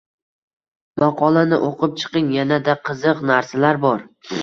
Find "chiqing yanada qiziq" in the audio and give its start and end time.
2.01-3.25